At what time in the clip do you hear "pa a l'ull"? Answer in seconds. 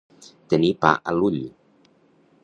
0.85-1.39